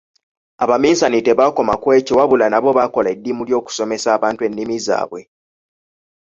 Abaminsani 0.63 1.19
tebaakoma 1.27 1.73
ku 1.81 1.87
ekyo 1.97 2.13
wabula 2.19 2.45
nabo 2.49 2.69
baakola 2.77 3.07
eddimu 3.15 3.41
ly’okusomesa 3.47 4.07
abantu 4.17 4.41
ennimi 4.47 4.75
zaabwe. 4.85 5.21